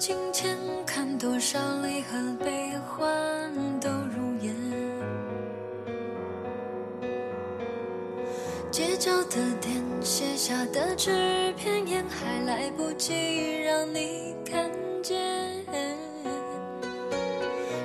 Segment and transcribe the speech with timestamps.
[0.00, 0.56] 镜前，
[0.86, 4.56] 看多少离合悲欢都如烟。
[8.70, 14.70] 街角的店，写下的纸片，烟还来不及让你看
[15.02, 15.18] 见。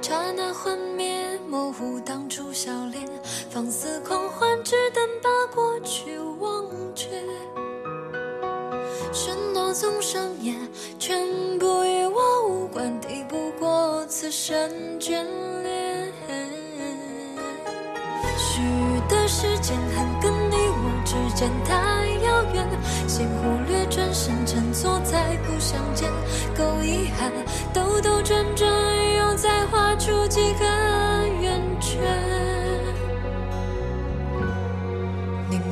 [0.00, 3.06] 刹那幻灭，模糊当初笑脸，
[3.50, 6.64] 放肆狂欢，只等把过去忘
[6.94, 7.06] 却。
[9.12, 10.54] 喧闹总上演，
[10.98, 11.18] 全
[11.58, 15.24] 部与我无关，抵不过此生眷
[15.62, 16.12] 恋。
[18.36, 18.60] 许
[19.08, 21.74] 的时间，恨跟你我之间太
[22.24, 22.68] 遥远，
[23.06, 26.10] 先忽略，转身振作，再不相见。
[26.56, 27.32] 够遗憾，
[27.72, 28.68] 兜兜转转，
[29.16, 30.64] 又再画出几个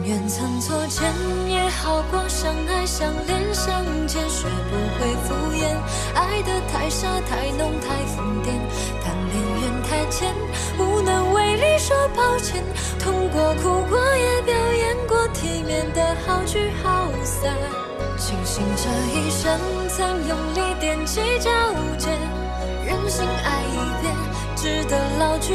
[0.06, 1.02] 愿曾错肩，
[1.48, 5.66] 也好过相爱相恋相见，学不会敷衍。
[6.14, 8.54] 爱得太傻太浓太疯癫，
[9.02, 10.32] 贪恋缘太浅，
[10.78, 12.62] 无能为力说抱歉。
[13.00, 17.52] 痛过哭过也表演过体面的好聚好散。
[18.16, 21.50] 庆幸这一生曾用力踮起脚
[21.98, 22.16] 尖，
[22.86, 24.14] 任性爱一遍，
[24.54, 25.54] 值得老去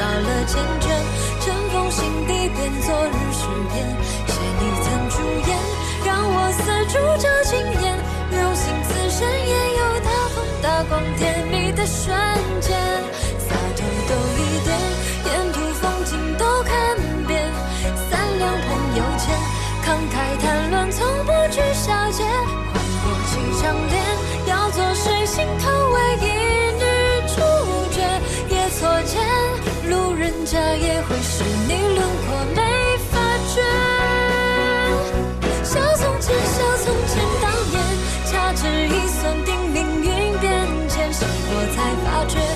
[0.00, 0.88] 转，纷扰了缱绻，
[1.44, 3.76] 尘封心底变昨日诗篇，
[41.70, 42.49] 才发觉。